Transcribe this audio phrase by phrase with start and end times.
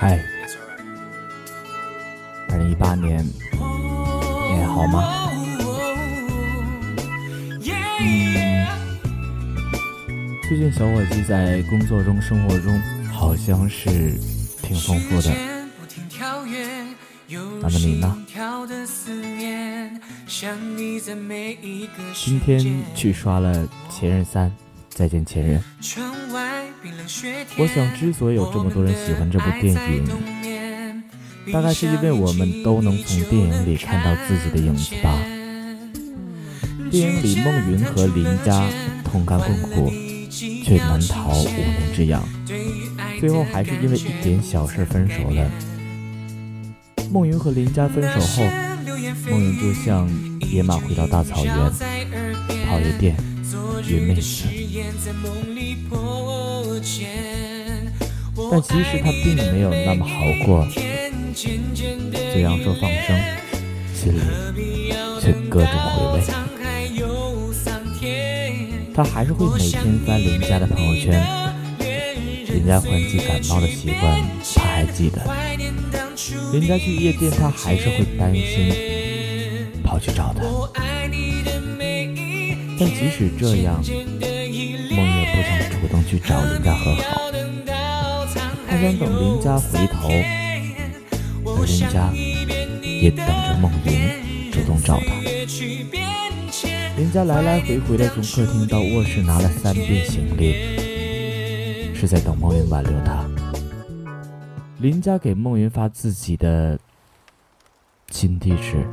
[0.00, 0.18] 嗨，
[2.48, 5.30] 二零一八年，你还好吗？
[10.48, 12.80] 最近小伙计在工作中、生活中
[13.12, 14.18] 好像是
[14.62, 15.36] 挺丰富的。
[17.60, 18.16] 那么你呢？
[22.14, 23.54] 今天去刷了
[23.90, 24.48] 《前任三》，
[24.88, 25.62] 再见前任。
[27.58, 30.04] 我想，之所以有这么多人喜欢这部电影，
[31.52, 35.18] 大概是因为我们都能从电影里看到自己的影子吧。
[36.90, 38.66] 电影里，孟云和林佳
[39.04, 39.92] 同甘共苦，
[40.30, 42.22] 却难逃五年之痒，
[43.20, 45.50] 最后还是因为一点小事分手了。
[47.12, 48.42] 孟云和林佳分手后，
[49.30, 50.08] 孟云就像
[50.50, 51.54] 野马回到大草原，
[52.66, 53.16] 跑夜店，
[53.86, 54.44] 约妹子。
[58.50, 60.12] 但其实他并没有那么好
[60.46, 60.66] 过，
[62.32, 63.20] 嘴上说放生，
[63.94, 64.20] 心里
[65.20, 66.22] 却各种回味。
[68.94, 71.22] 他还是会每天翻林家的朋友圈，
[72.48, 74.20] 林家换季感冒的习惯
[74.54, 75.22] 他还记得。
[76.52, 78.72] 林家去夜店，他还是会担心，
[79.84, 80.42] 跑去找他。
[82.78, 83.82] 但即使这样，
[86.10, 87.02] 去找林家和好。
[88.68, 90.08] 他想等林家回头，
[91.46, 92.10] 而林家
[92.82, 95.14] 也等着梦云主动找他。
[96.96, 103.24] 林家来来回回的从客厅到卧室拿了三遍行李，是在等梦云挽留他。
[104.80, 106.76] 林家给孟云发自己的
[108.10, 108.84] 新地址，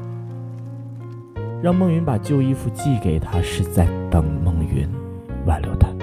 [1.64, 4.88] 让孟云把旧衣服寄给他，是在等孟云
[5.48, 5.97] 挽留他。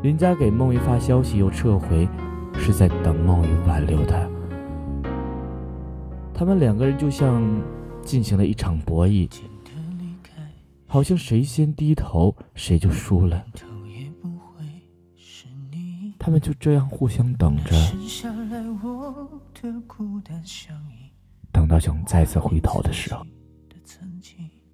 [0.00, 2.08] 林佳给孟云发消息又撤回，
[2.54, 4.28] 是在等孟云挽留他。
[6.32, 7.42] 他们两个人就像
[8.00, 9.28] 进行了一场博弈，
[10.86, 13.44] 好像谁先低头谁就输了。
[16.16, 17.74] 他们就这样互相等着，
[21.50, 23.26] 等到想再次回头的时候，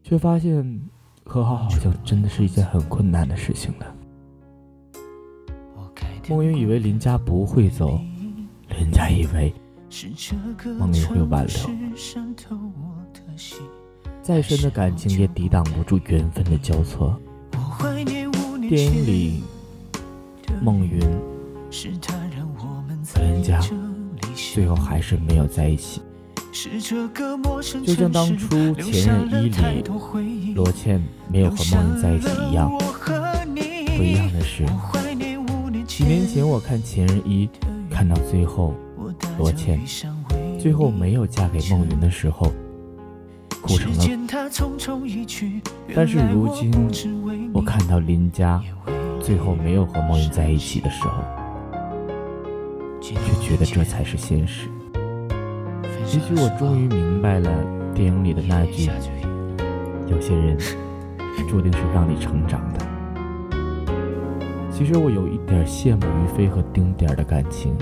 [0.03, 0.83] 却发现
[1.25, 3.97] 和好好像真的是一件很困难的事情了。
[6.29, 8.01] 梦云以为林家不会走，
[8.79, 9.53] 林家以为
[10.79, 11.55] 梦云会挽留，
[14.23, 17.21] 再深的感情也抵挡不住缘分的交错。
[18.69, 19.43] 电影里，
[20.63, 21.01] 梦云。
[23.17, 23.61] 林家
[24.53, 26.01] 最后还是没有在一起，
[27.85, 32.71] 就像当初《前任一》里罗茜没有和梦云在一起一样。
[33.97, 34.65] 不一样的是，
[35.97, 37.47] 几年前我看《前任一》，
[37.89, 38.75] 看到最后
[39.39, 39.81] 罗茜
[40.59, 42.51] 最后没有嫁给孟云的时候，
[43.63, 44.05] 哭成了。
[45.95, 46.73] 但是如今
[47.53, 48.61] 我看到林佳
[49.21, 51.23] 最后没有和孟云在一起的时候。
[53.01, 54.69] 却觉得这才是现实。
[56.13, 57.49] 也许我终于明白了
[57.95, 58.91] 电影里的那句
[60.11, 60.59] ：“有些人
[61.49, 62.85] 注定是让你成长的。”
[64.77, 67.79] 其实我有一点羡慕于飞和丁点的感情，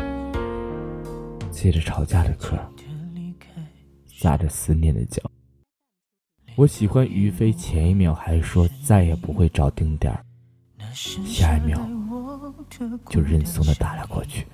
[1.51, 2.55] 接着吵架的课，
[4.05, 5.23] 撒着思念的脚。
[6.55, 10.15] 我喜欢于飞，前一秒还说再也不会找丁点
[10.93, 11.81] 下一秒
[13.09, 14.47] 就认怂的打了过去。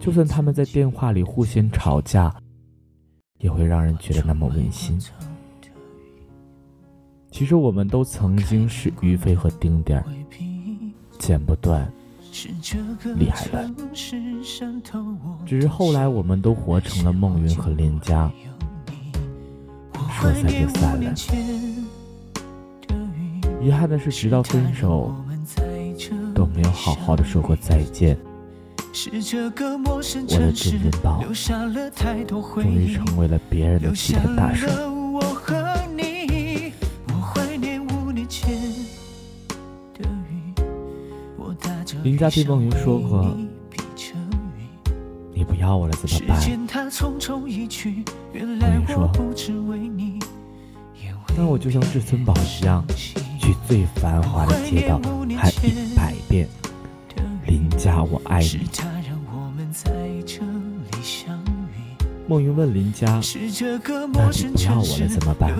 [0.00, 2.34] 就算他们在电话里互相吵架，
[3.40, 4.98] 也会让人觉得那么温馨。
[7.30, 10.06] 其实我们都曾经是于飞和丁点儿，
[11.24, 11.90] 剪不断，
[13.16, 13.74] 理还乱。
[15.46, 18.30] 只是后来我们都活成了孟云和林佳，
[20.20, 21.14] 说散就散了。
[23.62, 25.14] 遗憾的是，直到分手，
[26.34, 28.18] 都没有好好的说过再见。
[29.08, 29.10] 我
[30.38, 31.24] 的真人宝
[32.62, 34.93] 终于成为了别人的齐天大圣。
[42.04, 43.34] 林家对梦云说过
[45.32, 46.44] ：“你不要我了怎么办？”梦云
[48.86, 49.10] 说
[51.34, 52.84] ：“那我就像至尊宝一样，
[53.40, 55.00] 去最繁华的街道
[55.38, 56.46] 喊一百遍。”
[57.48, 58.68] 林家，我爱你。
[62.26, 63.06] 梦云问林佳
[64.12, 65.50] ：“那你不要我了怎么办？”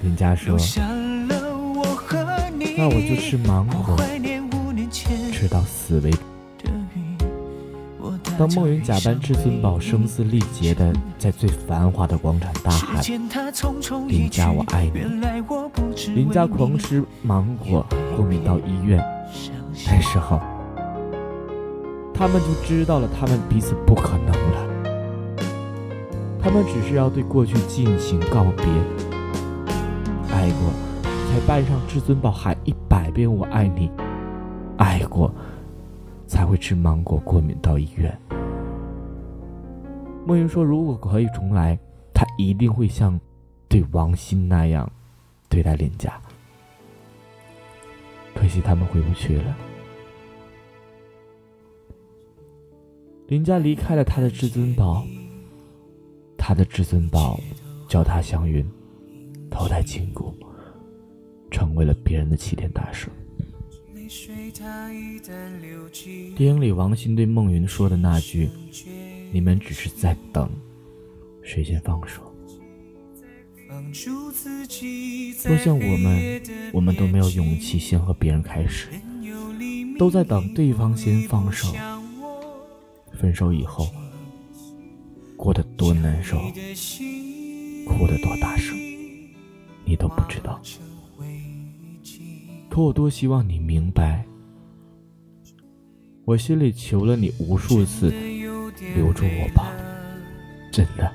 [0.00, 0.56] 林佳说
[2.78, 3.96] ：“那我就吃芒果，
[5.32, 6.18] 吃到死为止。”
[8.38, 13.02] 当梦云假扮至尊宝，声嘶力竭的在最繁华的广场大喊
[14.06, 15.00] ：“林家，我爱你！”
[16.14, 17.84] 林家狂吃芒果，
[18.16, 19.04] 过敏到医院。
[19.88, 20.38] 那时候，
[22.14, 24.68] 他们就知道了，他们彼此不可能了。
[26.40, 28.64] 他们只是要对过去进行告别。
[30.30, 30.70] 爱过，
[31.28, 33.90] 才扮上至尊宝喊一百遍“我爱你”。
[34.78, 35.32] 爱过。
[36.28, 38.14] 才会吃芒果过敏到医院。
[40.26, 41.78] 莫云说：“如果可以重来，
[42.12, 43.18] 他一定会像
[43.66, 44.86] 对王鑫那样
[45.48, 46.20] 对待林家。
[48.34, 49.56] 可惜他们回不去了。
[53.28, 55.02] 林家离开了他的至尊宝，
[56.36, 57.40] 他的至尊宝
[57.88, 58.62] 脚踏祥云，
[59.50, 60.34] 头戴金箍，
[61.78, 63.08] 为了别人的齐天大圣。”
[66.36, 68.48] 电影里，王鑫对孟云说的那句
[69.30, 70.50] ：“你们只是在等
[71.42, 72.22] 谁先放手。”
[75.44, 76.42] 多像我们，
[76.72, 78.88] 我们都没有勇气先和别人开始，
[79.98, 81.72] 都在等对方先放手。
[83.12, 83.88] 分手以后，
[85.36, 86.38] 过得多难受，
[87.86, 88.76] 哭得多大声，
[89.84, 90.60] 你都不知道。
[92.78, 94.24] 可我多希望你明白，
[96.24, 98.08] 我心里求了你无数次，
[98.94, 99.72] 留住我吧，
[100.70, 101.12] 真的，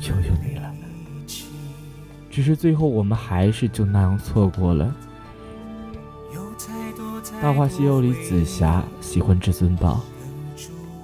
[0.00, 0.74] 求求你了。
[2.30, 4.96] 只是最后我们还是就那样错过了。
[7.42, 10.00] 《大话西游》里，紫霞喜欢至尊宝，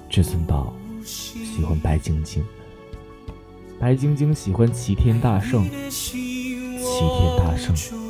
[0.09, 0.73] 至尊宝
[1.03, 2.43] 喜欢白晶晶，
[3.79, 6.17] 白晶晶喜欢齐天大圣，齐
[6.79, 8.02] 天大圣。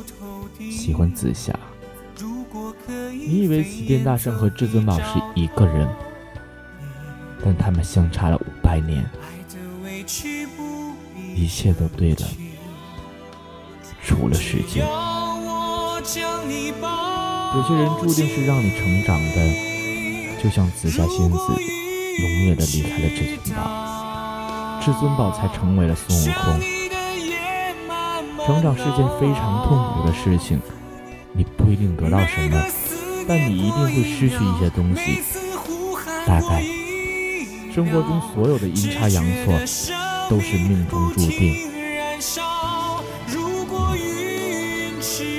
[0.84, 1.58] 喜欢紫霞，
[3.10, 5.88] 你以为齐天大圣和至尊宝是一个人，
[7.42, 9.02] 但他们相差了五百年，
[11.34, 12.28] 一切都对了，
[14.02, 14.86] 除了时间。
[17.54, 21.38] 有些人注定是让你成长的，就像紫霞仙子，
[22.20, 26.83] 永远的离开了至尊宝，至尊宝才成为了孙悟空。
[28.46, 30.60] 成长是件非常痛苦的事情。
[31.32, 32.62] 你不一定得到什么，
[33.26, 35.22] 但你一定会失去一些东西。
[36.26, 36.62] 大概，
[37.74, 39.54] 生活中所有的阴差阳错
[40.28, 41.72] 都是命中注定。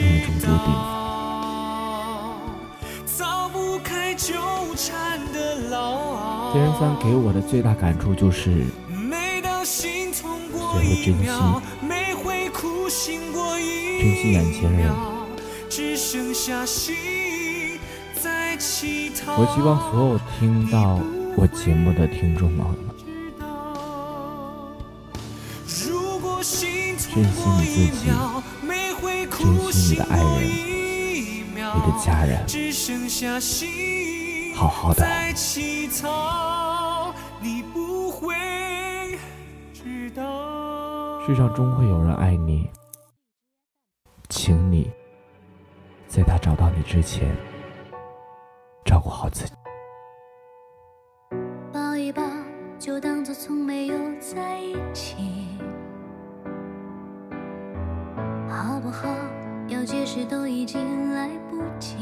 [0.01, 0.73] 命中注定。
[6.53, 8.65] 天人三给我的最大感触就是，
[9.63, 9.87] 学
[10.73, 11.29] 会珍惜，
[14.05, 14.93] 珍惜眼前人。
[19.35, 20.99] 我希望所有听到
[21.35, 22.77] 我节目的听众朋友们，
[25.97, 26.67] 珍惜
[27.15, 28.05] 你自己，
[29.39, 30.37] 珍惜你的爱人，
[31.55, 32.45] 你的家人，
[34.53, 35.03] 好好的。
[41.25, 42.69] 世上终会有人爱你，
[44.29, 44.91] 请你。
[46.07, 47.35] 在他找到你之前，
[48.85, 49.53] 照顾好自己。
[51.73, 52.21] 抱一抱，
[52.79, 55.15] 就当做从没有在一起，
[58.47, 59.09] 好不好？
[59.67, 61.97] 要解释都已经来不及。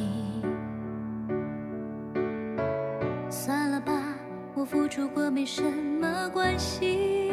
[3.29, 3.93] 算了吧，
[4.53, 7.31] 我付出过没什么关系，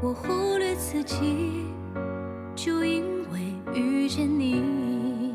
[0.00, 1.66] 我忽略自己，
[2.54, 3.15] 就因
[3.74, 5.34] 遇见你。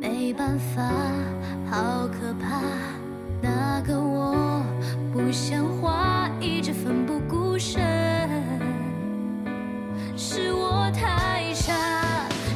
[0.00, 0.82] 没办法，
[1.70, 2.62] 好可怕，
[3.42, 4.64] 那个我
[5.12, 7.82] 不像话，一直奋不顾身，
[10.16, 11.74] 是我太傻，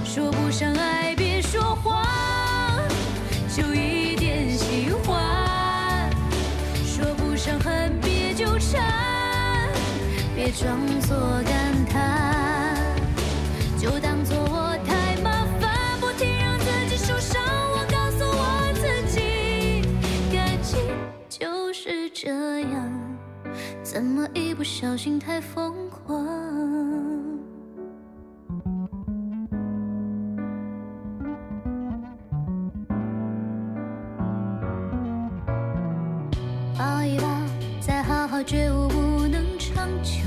[0.05, 2.05] 说不上爱别说谎，
[3.49, 6.11] 就一点喜欢，
[6.85, 9.69] 说不上恨别纠缠，
[10.37, 11.43] 别装作
[22.27, 22.91] 这样
[23.83, 26.25] 怎么一不小心太疯狂？
[36.79, 37.27] 抱一抱，
[37.79, 40.23] 再好好觉悟不能长久，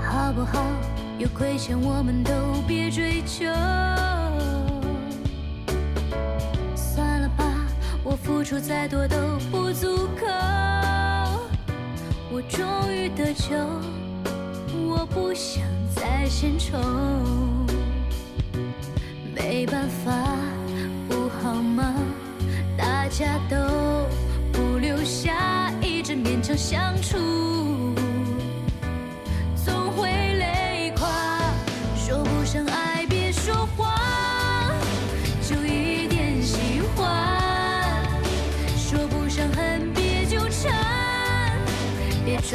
[0.00, 0.60] 好不好？
[1.20, 2.32] 有亏欠我们都
[2.66, 3.46] 别追究。
[8.24, 9.16] 付出再多都
[9.50, 10.26] 不足够。
[12.32, 13.54] 我终于得救，
[14.88, 15.62] 我不想
[15.94, 16.78] 再献丑。
[19.34, 20.10] 没办法，
[21.06, 21.94] 不好吗？
[22.78, 23.56] 大家都
[24.54, 27.18] 不留下，一直勉强相处，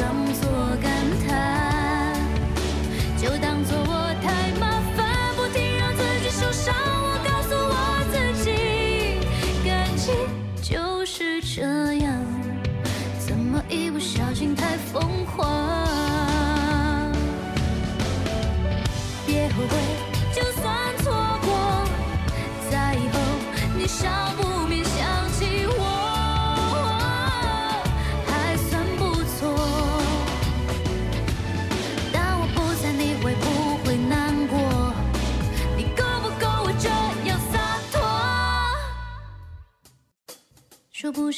[0.00, 0.49] 别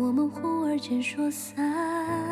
[0.00, 2.29] 我们忽而间说散。